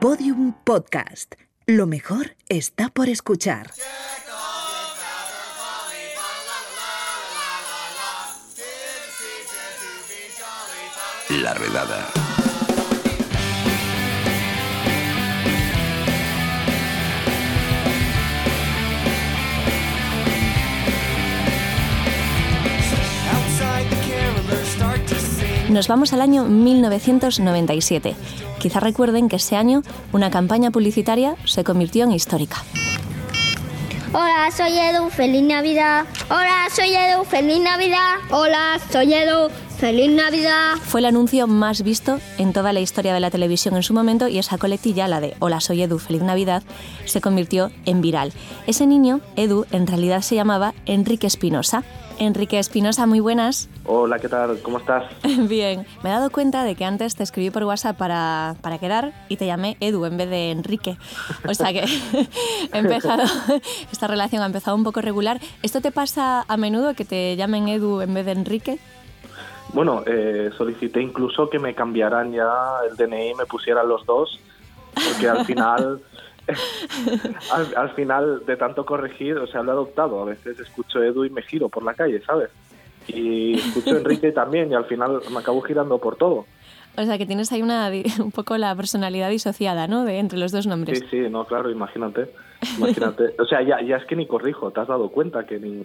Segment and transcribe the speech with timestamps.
[0.00, 1.36] Podium Podcast.
[1.66, 3.70] Lo mejor está por escuchar.
[11.30, 12.08] La redada.
[25.70, 28.14] Nos vamos al año 1997.
[28.66, 32.64] Quizá recuerden que ese año una campaña publicitaria se convirtió en histórica.
[34.12, 36.04] Hola, soy Edu, feliz Navidad.
[36.28, 38.14] Hola, soy Edu, feliz Navidad.
[38.28, 40.78] Hola, soy Edu, feliz Navidad.
[40.82, 44.26] Fue el anuncio más visto en toda la historia de la televisión en su momento
[44.26, 46.64] y esa coletilla, la de Hola, soy Edu, feliz Navidad,
[47.04, 48.32] se convirtió en viral.
[48.66, 51.84] Ese niño, Edu, en realidad se llamaba Enrique Espinosa
[52.18, 53.68] Enrique Espinosa, muy buenas.
[53.88, 54.60] Hola, ¿qué tal?
[54.62, 55.04] ¿Cómo estás?
[55.48, 59.12] Bien, me he dado cuenta de que antes te escribí por WhatsApp para, para quedar
[59.28, 60.98] y te llamé Edu en vez de Enrique.
[61.48, 61.84] O sea que
[62.72, 63.22] he empezado,
[63.92, 65.38] esta relación ha empezado un poco regular.
[65.62, 68.78] ¿Esto te pasa a menudo que te llamen Edu en vez de Enrique?
[69.72, 72.50] Bueno, eh, solicité incluso que me cambiaran ya
[72.90, 74.40] el DNI y me pusieran los dos,
[74.94, 76.00] porque al final
[77.76, 80.22] al, final, de tanto corregir, o sea, lo he adoptado.
[80.22, 82.50] A veces escucho Edu y me giro por la calle, ¿sabes?
[83.08, 86.46] Y escucho Enrique también y al final me acabo girando por todo.
[86.98, 87.90] O sea, que tienes ahí una,
[88.20, 90.04] un poco la personalidad disociada, ¿no?
[90.04, 91.00] De entre los dos nombres.
[91.00, 92.30] Sí, sí, no, claro, imagínate.
[92.78, 93.34] Imagínate.
[93.38, 95.82] O sea, ya, ya es que ni corrijo, te has dado cuenta que ni,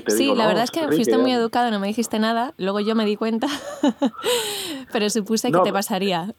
[0.00, 2.94] te Sí, la verdad es que fuiste muy educado, no me dijiste nada, luego yo
[2.94, 3.46] me di cuenta,
[4.92, 6.34] pero supuse que te pasaría.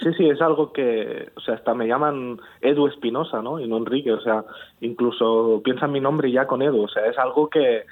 [0.00, 3.58] sí, sí, es algo que, o sea, hasta me llaman Edu Espinosa, ¿no?
[3.58, 4.44] Y no Enrique, o sea,
[4.80, 7.86] incluso piensan mi nombre ya con Edu, o sea, es algo que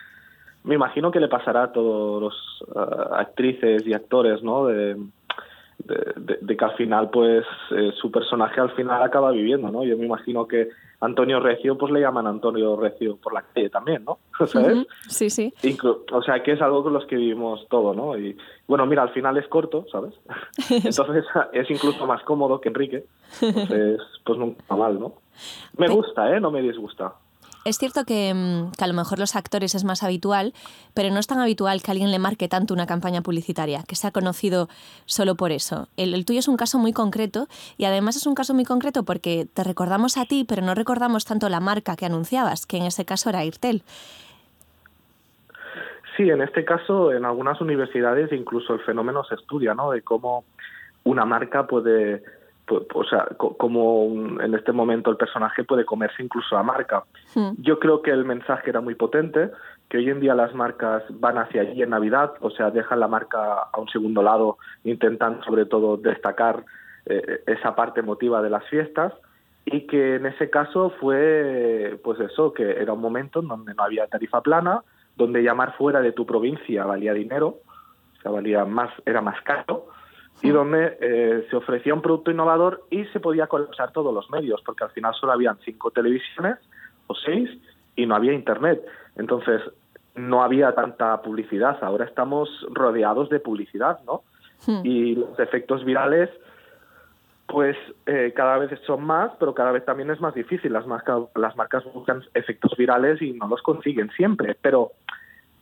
[0.65, 4.67] me imagino que le pasará a todos los uh, actrices y actores, ¿no?
[4.67, 4.97] De,
[5.79, 9.85] de, que al final, pues, eh, su personaje al final acaba viviendo, ¿no?
[9.85, 10.69] Yo me imagino que
[11.01, 14.19] Antonio Recio, pues le llaman Antonio Recio por la calle también, ¿no?
[14.47, 14.87] ¿Sabes?
[15.09, 15.53] Sí, sí.
[16.13, 18.19] o sea, que es algo con los que vivimos todo, ¿no?
[18.19, 18.37] Y
[18.67, 20.15] bueno, mira, al final es corto, ¿sabes?
[20.71, 23.05] Entonces es incluso más cómodo que Enrique.
[23.41, 25.15] Entonces, pues nunca mal, ¿no?
[25.77, 26.41] Me gusta, ¿eh?
[26.41, 27.15] No me disgusta.
[27.69, 30.55] Es cierto mm, que, a lo mejor los actores es más habitual,
[30.95, 34.11] pero no es tan habitual que alguien le marque tanto una campaña publicitaria, que sea
[34.11, 34.69] conocido
[35.05, 35.89] solo por eso.
[35.99, 37.47] El, tuyo es un caso muy concreto
[37.77, 41.27] y además es un caso muy concreto porque te recordamos a ti, pero no recordamos
[41.27, 43.83] tanto la marca que anunciabas, que en ese caso era Airtel.
[46.17, 49.91] Sí, en este caso, en algunas universidades incluso el fenómeno se estudia, ¿no?
[49.91, 50.45] De cómo
[51.05, 52.23] una marca puede
[52.71, 54.07] o sea, como
[54.41, 57.05] en este momento el personaje puede comerse incluso a marca.
[57.35, 57.51] Hmm.
[57.59, 59.51] Yo creo que el mensaje era muy potente,
[59.89, 63.09] que hoy en día las marcas van hacia allí en Navidad, o sea, dejan la
[63.09, 66.65] marca a un segundo lado, intentan sobre todo destacar
[67.07, 69.13] eh, esa parte emotiva de las fiestas
[69.65, 73.83] y que en ese caso fue, pues eso, que era un momento en donde no
[73.83, 74.83] había tarifa plana,
[75.17, 77.59] donde llamar fuera de tu provincia valía dinero,
[78.19, 79.87] o sea, valía más, era más caro,
[80.43, 84.63] y donde eh, se ofrecía un producto innovador y se podía colapsar todos los medios,
[84.65, 86.59] porque al final solo habían cinco televisiones
[87.07, 87.51] o seis
[87.97, 88.85] y no había internet.
[89.17, 89.61] Entonces,
[90.15, 91.79] no había tanta publicidad.
[91.83, 94.23] Ahora estamos rodeados de publicidad, ¿no?
[94.67, 94.81] Hmm.
[94.85, 96.31] Y los efectos virales,
[97.47, 100.73] pues eh, cada vez son más, pero cada vez también es más difícil.
[100.73, 104.57] Las marcas, las marcas buscan efectos virales y no los consiguen siempre.
[104.61, 104.93] Pero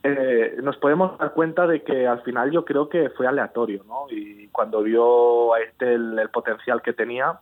[0.03, 4.05] eh, nos podemos dar cuenta de que al final yo creo que fue aleatorio, ¿no?
[4.09, 7.39] Y cuando vio a este el, potencial que tenía,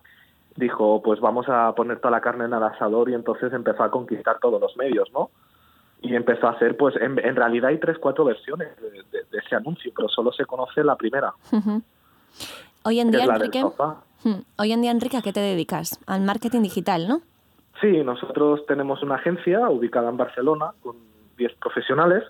[0.56, 3.92] dijo, pues vamos a poner toda la carne en el asador y entonces empezó a
[3.92, 5.30] conquistar todos los medios, ¿no?
[6.02, 10.08] Y empezó a hacer, pues en, realidad hay tres, cuatro versiones de, ese anuncio, pero
[10.08, 11.34] solo se conoce la primera.
[12.84, 13.64] Hoy en día, Enrique,
[14.58, 16.00] hoy en día, Enrique, ¿a qué te dedicas?
[16.08, 17.22] Al marketing digital, ¿no?
[17.82, 20.96] Sí, nosotros tenemos una agencia ubicada en Barcelona con
[21.38, 22.24] 10 profesionales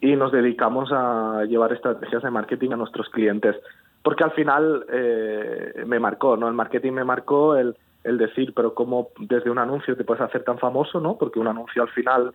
[0.00, 3.56] y nos dedicamos a llevar estrategias de marketing a nuestros clientes.
[4.02, 6.48] Porque al final eh, me marcó, ¿no?
[6.48, 10.44] El marketing me marcó el, el decir, pero cómo desde un anuncio te puedes hacer
[10.44, 11.16] tan famoso, ¿no?
[11.18, 12.32] Porque un anuncio al final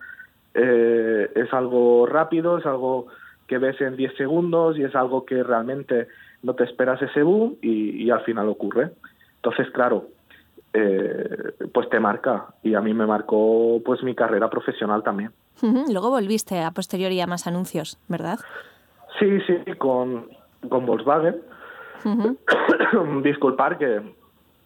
[0.54, 3.08] eh, es algo rápido, es algo
[3.46, 6.08] que ves en 10 segundos y es algo que realmente
[6.42, 8.90] no te esperas ese boom y, al final ocurre.
[9.36, 10.08] Entonces, claro,
[10.72, 15.32] eh, pues te marca y a mí me marcó pues mi carrera profesional también.
[15.62, 18.38] Luego volviste a posteriori a más anuncios, ¿verdad?
[19.18, 20.28] Sí, sí, con,
[20.68, 21.40] con Volkswagen.
[23.22, 24.02] Disculpar que,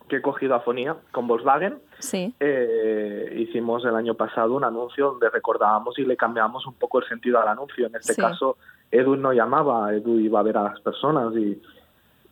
[0.08, 1.78] que he cogido afonía con Volkswagen.
[1.98, 2.34] Sí.
[2.40, 7.08] Eh, hicimos el año pasado un anuncio donde recordábamos y le cambiábamos un poco el
[7.08, 7.86] sentido al anuncio.
[7.86, 8.56] En este caso,
[8.90, 11.60] Edu no llamaba, Edu iba a ver a las personas y,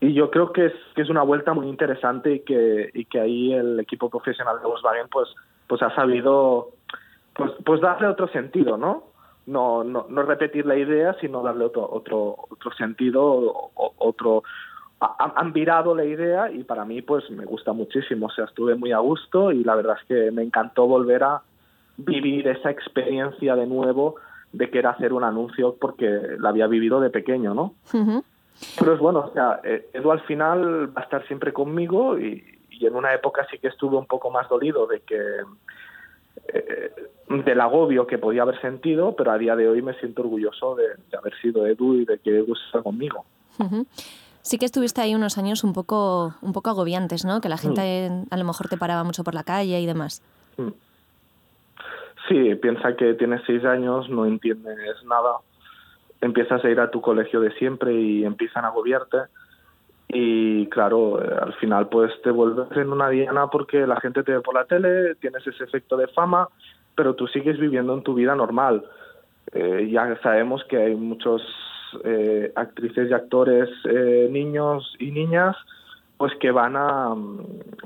[0.00, 3.20] y yo creo que es, que es una vuelta muy interesante y que, y que
[3.20, 5.28] ahí el equipo profesional de Volkswagen pues,
[5.66, 6.70] pues ha sabido
[7.36, 9.04] pues, pues darle otro sentido, ¿no?
[9.46, 14.42] No, no, no repetir la idea, sino darle otro, otro, otro sentido, otro,
[14.98, 18.92] han virado la idea y para mí pues me gusta muchísimo, o sea, estuve muy
[18.92, 21.42] a gusto y la verdad es que me encantó volver a
[21.98, 24.16] vivir esa experiencia de nuevo
[24.52, 27.74] de que era hacer un anuncio porque la había vivido de pequeño, ¿no?
[28.78, 32.42] Pero es bueno, o sea, eh, Edu al final va a estar siempre conmigo y,
[32.70, 35.20] y en una época sí que estuve un poco más dolido de que
[36.48, 36.92] eh,
[37.28, 40.84] del agobio que podía haber sentido, pero a día de hoy me siento orgulloso de,
[41.16, 43.24] haber sido Edu y de que Edu está conmigo.
[44.42, 47.40] Sí que estuviste ahí unos años un poco, un poco agobiantes, ¿no?
[47.40, 48.26] Que la gente mm.
[48.30, 50.22] a lo mejor te paraba mucho por la calle y demás.
[50.56, 50.68] Mm.
[52.28, 55.38] Sí, piensa que tienes seis años, no entiendes nada,
[56.20, 59.18] empiezas a ir a tu colegio de siempre y empiezan a agobiarte
[60.18, 64.32] y claro, eh, al final pues te vuelves en una diana porque la gente te
[64.32, 66.48] ve por la tele, tienes ese efecto de fama,
[66.94, 68.82] pero tú sigues viviendo en tu vida normal.
[69.52, 71.42] Eh, ya sabemos que hay muchos
[72.02, 73.68] eh, actrices y actores,
[74.30, 75.54] niños y niñas,
[76.16, 77.14] pues que van a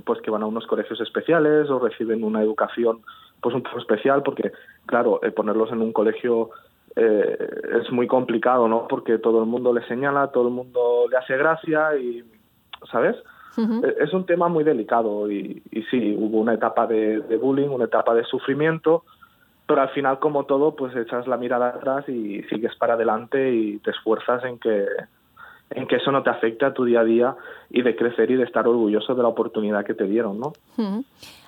[0.05, 3.00] pues que van a unos colegios especiales o reciben una educación
[3.41, 4.53] pues un poco especial porque
[4.87, 6.50] claro ponerlos en un colegio
[6.96, 7.38] eh,
[7.81, 8.88] es muy complicado, ¿no?
[8.88, 12.25] Porque todo el mundo le señala, todo el mundo le hace gracia y,
[12.90, 13.16] ¿sabes?
[13.58, 17.69] E, es un tema muy delicado y, y sí, hubo una etapa de, de, bullying,
[17.69, 19.04] una etapa de sufrimiento,
[19.66, 23.78] pero al final, como todo, pues echas la mirada atrás y sigues para adelante y
[23.78, 24.87] te esfuerzas en que,
[25.70, 27.37] en que eso no te afecte a tu día a día
[27.70, 30.52] y de crecer y de estar orgulloso de la oportunidad que te dieron, ¿no?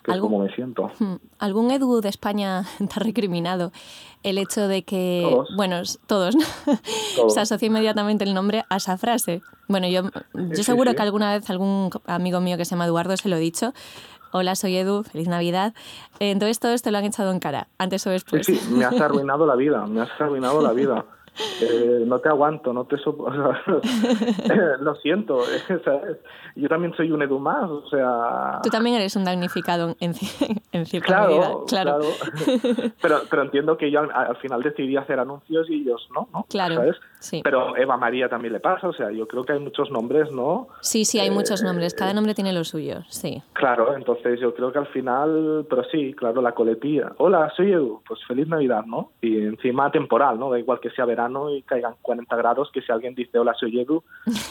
[0.05, 0.91] Que es como me siento.
[1.39, 3.73] ¿Algún Edu de España te ha recriminado
[4.23, 6.37] el hecho de que, bueno, todos,
[7.29, 9.43] se asocia inmediatamente el nombre a esa frase?
[9.69, 10.03] Bueno, yo,
[10.35, 13.41] yo seguro que alguna vez algún amigo mío que se llama Eduardo se lo he
[13.41, 13.73] dicho,
[14.31, 15.75] hola, soy Edu, feliz Navidad.
[16.21, 18.47] Entonces todo esto lo han echado en cara, antes o después.
[18.47, 21.05] Sí, sí, me has arruinado la vida, me has arruinado la vida.
[21.39, 23.55] Eh, no te aguanto, no te soporto.
[24.81, 25.41] lo siento,
[26.57, 28.61] yo también soy un Edu más, o sea...
[28.63, 30.15] Tú también eres un damnificado en,
[30.73, 32.01] en cierta claro, medida, claro.
[33.01, 36.45] Pero, pero entiendo que yo al, final decidí hacer anuncios y ellos no, ¿no?
[36.51, 36.97] Claro, ¿sabes?
[37.43, 40.69] Pero Eva María también le pasa, o sea, yo creo que hay muchos nombres, ¿no?
[40.81, 43.43] Sí, sí, hay muchos eh, nombres, cada nombre tiene lo suyo, sí.
[43.53, 47.13] Claro, entonces yo creo que al final, pero sí, claro, la coletilla.
[47.19, 49.13] Hola, soy Edu, pues feliz Navidad, ¿no?
[49.21, 50.51] Y encima temporal, ¿no?
[50.51, 53.81] Da igual que sea verano y caigan 40 grados, que si alguien dice hola soy
[53.81, 54.03] Edu,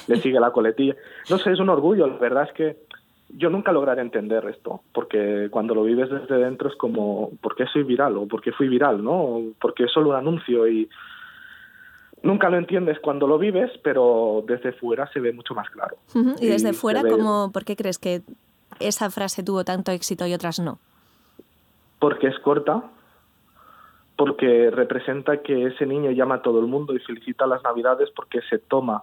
[0.07, 0.95] le sigue la coletilla.
[1.29, 2.77] No sé, es un orgullo, la verdad es que
[3.29, 7.65] yo nunca lograré entender esto, porque cuando lo vives desde dentro es como, ¿por qué
[7.67, 8.17] soy viral?
[8.17, 9.03] ¿O por qué fui viral?
[9.03, 9.41] ¿no?
[9.59, 10.89] Porque es solo un anuncio y
[12.23, 15.97] nunca lo entiendes cuando lo vives, pero desde fuera se ve mucho más claro.
[16.39, 18.21] Y desde fuera, como, ¿por qué crees que
[18.79, 20.79] esa frase tuvo tanto éxito y otras no?
[21.99, 22.83] Porque es corta,
[24.21, 28.39] porque representa que ese niño llama a todo el mundo y felicita las Navidades porque
[28.51, 29.01] se toma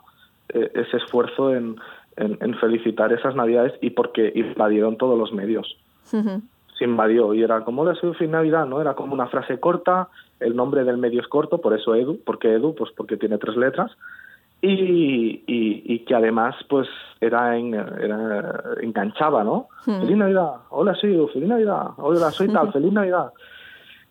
[0.49, 1.77] eh, ese esfuerzo en,
[2.61, 5.77] felicitar esas Navidades y porque invadieron todos los medios.
[6.05, 8.81] Se invadió y era como la fin Navidad, ¿no?
[8.81, 10.07] Era como una frase corta,
[10.39, 13.57] el nombre del medio es corto, por eso Edu, porque Edu, pues porque tiene tres
[13.57, 13.91] letras.
[14.63, 16.87] Y, y, que además pues
[17.21, 19.67] era, era enganchaba, ¿no?
[19.85, 23.33] Feliz Navidad, hola soy Edu, feliz Navidad, hola soy tal, feliz Navidad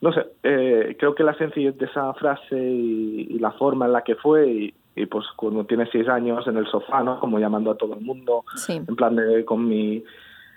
[0.01, 4.03] no sé, eh, creo que la sencillez de esa frase y, la forma en la
[4.03, 7.19] que fue, y, pues cuando tienes seis años en el sofá, ¿no?
[7.19, 10.03] Como llamando a todo el mundo, en plan de con mi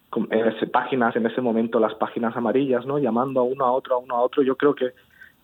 [0.08, 0.28] con,
[0.72, 2.98] páginas, en ese momento las páginas amarillas, ¿no?
[2.98, 4.92] Llamando a uno a otro, a uno a otro, yo creo que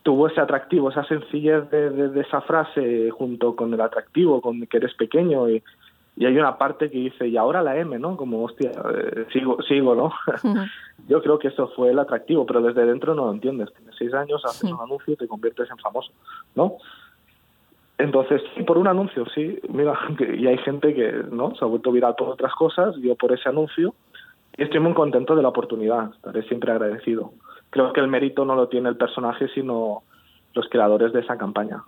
[0.03, 4.77] tuvo ese atractivo, esa sencillez de, de esa frase junto con el atractivo, con que
[4.79, 5.63] eres pequeño y,
[6.17, 8.17] y hay una parte que dice, y ahora la M, ¿no?
[8.17, 10.13] Como, hostia, eh, sigo, sigo, ¿no?
[11.09, 13.73] Yo creo que eso fue el atractivo, pero desde dentro no lo entiendes.
[13.75, 16.13] Tienes seis años, haces un anuncio y te conviertes en famoso,
[16.55, 16.79] ¿no?
[17.99, 19.99] Entonces, por un anuncio, sí, mira,
[20.39, 21.55] y hay gente que, ¿no?
[21.55, 23.95] Se ha vuelto viral por otras cosas, yo por ese anuncio,
[24.57, 27.33] y estoy muy contento de la oportunidad, estaré siempre agradecido.
[27.69, 30.03] Creo que el mérito no lo tiene el personaje, sino
[30.55, 31.83] los creadores de esa campaña.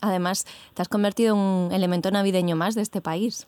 [0.00, 3.46] Además, te has convertido en un elemento navideño más de este país.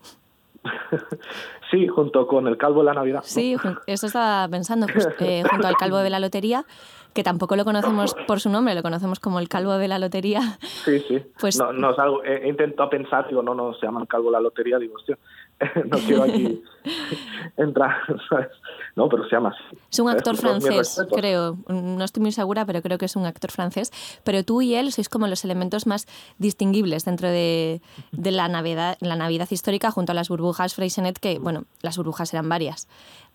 [1.70, 3.20] sí, junto con el calvo de la Navidad.
[3.24, 3.56] Sí,
[3.86, 4.86] eso estaba pensando,
[5.20, 6.64] eh, junto al calvo de la lotería,
[7.12, 10.58] que tampoco lo conocemos por su nombre, lo conocemos como el calvo de la lotería.
[10.60, 11.22] Sí, sí.
[11.40, 11.58] Pues...
[11.58, 14.40] No, no algo, he, intentado pensar, digo, no, no, se llama el calvo de la
[14.40, 15.18] lotería, digo, hostia,
[15.90, 16.62] no quiero aquí
[17.56, 17.98] entra,
[18.28, 18.48] ¿sabes?
[18.94, 19.78] No, pero se llama así.
[19.90, 21.58] Es un actor francés, creo.
[21.68, 23.92] No estoy muy segura, pero creo que es un actor francés.
[24.24, 26.06] Pero tú y él sois como los elementos más
[26.38, 27.80] distinguibles dentro de,
[28.12, 32.48] la, Navidad, la Navidad histórica junto a las burbujas Freysenet, que, bueno, las burbujas eran
[32.48, 32.88] varias.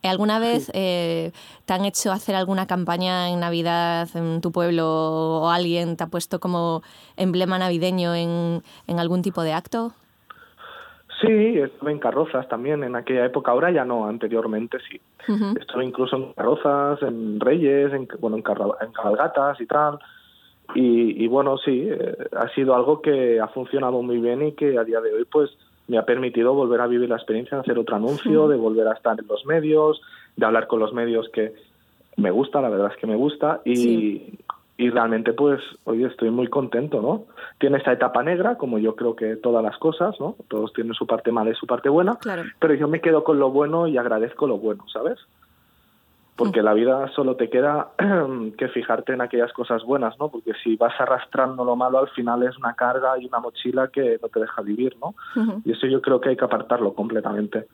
[0.03, 1.31] ¿Alguna vez eh,
[1.65, 6.07] te han hecho hacer alguna campaña en Navidad en tu pueblo o alguien te ha
[6.07, 6.81] puesto como
[7.17, 9.93] emblema navideño en, en algún tipo de acto?
[11.21, 14.99] Sí, estuve en carrozas también en aquella época, ahora ya no, anteriormente sí.
[15.59, 19.99] Estuve incluso en carrozas, en reyes, en, bueno, en, cabalgatas y tal.
[20.73, 24.83] Y, bueno, sí, eh, ha sido algo que ha funcionado muy bien y que a
[24.83, 25.51] día de hoy pues
[25.87, 28.93] me ha permitido volver a vivir la experiencia de hacer otro anuncio, de volver a
[28.93, 30.01] estar en los medios,
[30.37, 31.53] de hablar con los medios que
[32.15, 33.61] me gusta, la verdad es que me gusta.
[33.65, 34.39] Y,
[34.77, 37.25] y realmente pues hoy estoy muy contento, ¿no?
[37.59, 40.35] Tiene esta etapa negra, como yo creo que todas las cosas, ¿no?
[40.47, 42.17] Todos tienen su parte mala y su parte buena,
[42.59, 45.19] pero yo me quedo con lo bueno y agradezco lo bueno, ¿sabes?
[46.35, 46.65] Porque mm.
[46.65, 47.89] la vida solo te queda
[48.57, 50.29] que fijarte en aquellas cosas buenas, ¿no?
[50.29, 54.17] Porque si vas arrastrando lo malo, al final es una carga y una mochila que
[54.21, 55.13] no te deja vivir, ¿no?
[55.63, 57.67] Y eso yo creo que hay que apartarlo completamente.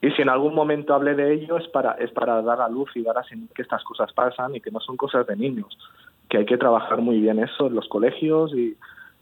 [0.00, 2.90] Y si en algún momento hablé de ello es para, es para dar a luz
[2.94, 5.76] y dar a que estas cosas pasan y que no son cosas de niños
[6.28, 8.76] que hay que trabajar muy bien eso en los colegios y,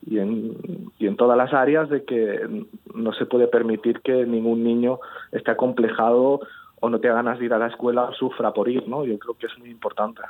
[0.06, 4.64] y, en, y en todas las áreas de que no se puede permitir que ningún
[4.64, 5.00] niño
[5.32, 6.40] esté acomplejado
[6.80, 9.04] o no tenga ganas de ir a la escuela o sufra por ir, ¿no?
[9.04, 10.22] Yo creo que es muy importante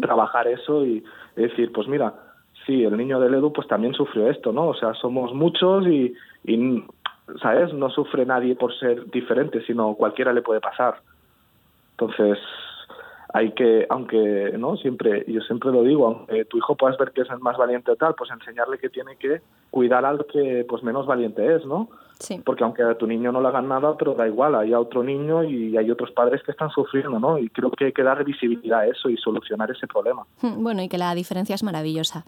[0.00, 1.02] trabajar eso y
[1.34, 2.14] decir, pues mira,
[2.64, 4.68] sí, el niño del Edu pues también sufrió esto, ¿no?
[4.68, 6.84] O sea, somos muchos y, y
[7.42, 7.72] ¿sabes?
[7.72, 11.00] No sufre nadie por ser diferente, sino cualquiera le puede pasar.
[11.92, 12.38] Entonces,
[13.34, 17.22] hay que, aunque no siempre, yo siempre lo digo, aunque tu hijo puedas ver que
[17.22, 20.84] es el más valiente o tal, pues enseñarle que tiene que cuidar al que pues
[20.84, 21.88] menos valiente es, ¿no?
[22.20, 22.40] Sí.
[22.44, 25.42] Porque aunque a tu niño no le hagan nada, pero da igual, hay otro niño
[25.42, 27.36] y hay otros padres que están sufriendo, ¿no?
[27.36, 30.22] Y creo que hay que dar visibilidad a eso y solucionar ese problema.
[30.40, 32.24] Hmm, bueno, y que la diferencia es maravillosa.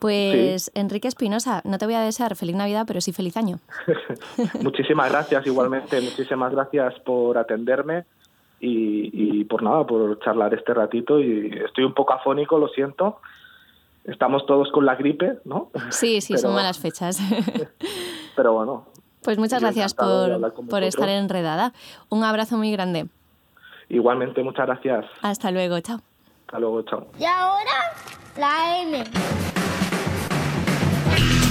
[0.00, 3.58] Pues Enrique Espinosa, no te voy a desear feliz Navidad, pero sí feliz año.
[4.62, 8.04] muchísimas gracias, igualmente, muchísimas gracias por atenderme
[8.60, 13.20] y, por nada, por charlar este ratito y estoy un poco afónico, lo siento.
[14.04, 15.70] Estamos todos con la gripe, ¿no?
[15.90, 17.20] Sí, sí, son malas fechas.
[18.36, 18.86] pero bueno.
[19.22, 21.72] Pues muchas gracias por, por estar enredada.
[22.08, 23.08] Un abrazo muy grande.
[23.88, 25.04] Igualmente, muchas gracias.
[25.22, 26.00] Hasta luego, chao.
[26.46, 27.06] Hasta luego, chao.
[27.18, 27.92] Y ahora,
[28.38, 29.04] la M.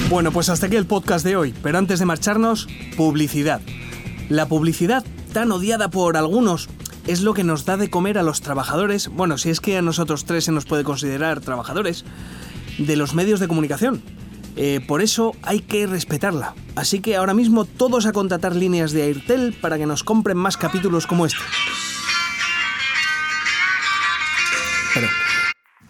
[0.08, 3.60] Bueno, pues hasta aquí el podcast de hoy, pero antes de marcharnos, publicidad.
[4.28, 6.68] La publicidad tan odiada por algunos
[7.06, 9.82] es lo que nos da de comer a los trabajadores, bueno, si es que a
[9.82, 12.04] nosotros tres se nos puede considerar trabajadores,
[12.78, 14.02] de los medios de comunicación.
[14.56, 16.54] Eh, por eso hay que respetarla.
[16.74, 20.56] Así que ahora mismo todos a contratar líneas de Airtel para que nos compren más
[20.56, 21.42] capítulos como este.
[24.94, 25.08] Pero,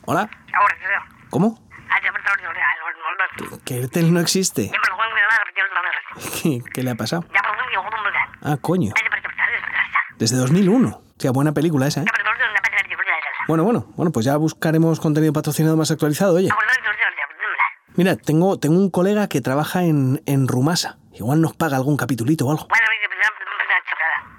[0.05, 0.29] ¿Hola?
[1.31, 1.63] ¿Cómo?
[3.65, 4.71] Que Airtel no existe.
[6.43, 7.25] ¿Qué, ¿Qué le ha pasado?
[8.43, 8.93] Ah, coño.
[10.19, 11.06] Desde 2001.
[11.19, 12.05] Qué buena película esa, ¿eh?
[13.49, 16.49] Bueno, bueno, bueno, pues ya buscaremos contenido patrocinado más actualizado, oye.
[17.95, 20.99] Mira, tengo, tengo un colega que trabaja en, en Rumasa.
[21.15, 22.69] Igual nos paga algún capitulito o algo.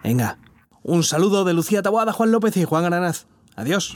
[0.03, 0.37] Venga.
[0.83, 3.25] Un saludo de Lucía Taboada, Juan López y Juan Aranaz.
[3.55, 3.95] Adiós.